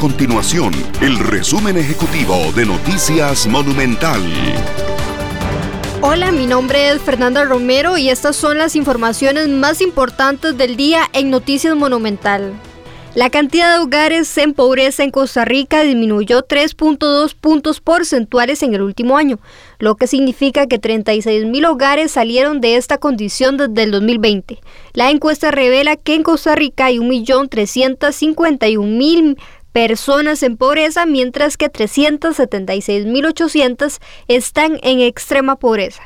continuación 0.00 0.72
el 1.02 1.18
resumen 1.18 1.76
ejecutivo 1.76 2.34
de 2.56 2.64
Noticias 2.64 3.46
Monumental. 3.46 4.22
Hola, 6.00 6.32
mi 6.32 6.46
nombre 6.46 6.88
es 6.88 7.02
Fernanda 7.02 7.44
Romero 7.44 7.98
y 7.98 8.08
estas 8.08 8.34
son 8.34 8.56
las 8.56 8.76
informaciones 8.76 9.48
más 9.48 9.82
importantes 9.82 10.56
del 10.56 10.76
día 10.76 11.02
en 11.12 11.28
Noticias 11.28 11.76
Monumental. 11.76 12.54
La 13.14 13.28
cantidad 13.28 13.74
de 13.74 13.82
hogares 13.82 14.38
en 14.38 14.54
pobreza 14.54 15.02
en 15.02 15.10
Costa 15.10 15.44
Rica 15.44 15.82
disminuyó 15.82 16.46
3.2 16.46 17.34
puntos 17.34 17.80
porcentuales 17.80 18.62
en 18.62 18.72
el 18.72 18.82
último 18.82 19.16
año, 19.16 19.40
lo 19.80 19.96
que 19.96 20.06
significa 20.06 20.68
que 20.68 20.78
36 20.78 21.46
mil 21.46 21.64
hogares 21.64 22.12
salieron 22.12 22.60
de 22.60 22.76
esta 22.76 22.98
condición 22.98 23.56
desde 23.56 23.82
el 23.82 23.90
2020. 23.90 24.60
La 24.94 25.10
encuesta 25.10 25.50
revela 25.50 25.96
que 25.96 26.14
en 26.14 26.22
Costa 26.22 26.54
Rica 26.54 26.84
hay 26.84 26.98
1.351.000 26.98 29.36
personas 29.72 30.42
en 30.42 30.56
pobreza, 30.56 31.06
mientras 31.06 31.56
que 31.56 31.70
376.800 31.70 34.00
están 34.28 34.80
en 34.82 35.00
extrema 35.00 35.56
pobreza. 35.56 36.02